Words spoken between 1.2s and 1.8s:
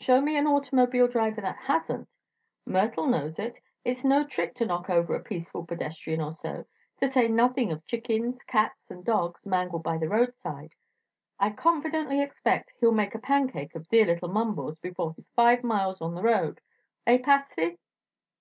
that